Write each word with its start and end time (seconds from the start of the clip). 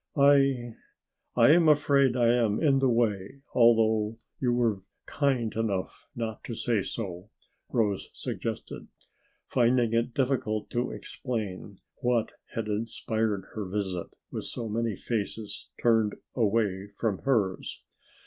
"I 0.17 0.77
I 1.35 1.51
am 1.51 1.69
afraid 1.69 2.17
I 2.17 2.29
am 2.29 2.59
in 2.59 2.79
the 2.79 2.89
way 2.89 3.43
although 3.53 4.17
you 4.39 4.51
were 4.51 4.81
kind 5.05 5.53
enough 5.53 6.07
not 6.15 6.43
to 6.45 6.55
say 6.55 6.81
so," 6.81 7.29
Rose 7.69 8.09
suggested, 8.11 8.87
finding 9.45 9.93
it 9.93 10.15
difficult 10.15 10.71
to 10.71 10.89
explain 10.89 11.75
what 11.97 12.31
had 12.55 12.67
inspired 12.67 13.45
her 13.53 13.63
visit 13.69 14.07
with 14.31 14.45
so 14.45 14.67
many 14.67 14.95
faces 14.95 15.69
turned 15.83 16.15
away 16.33 16.87
from 16.95 17.19
hers. 17.19 17.83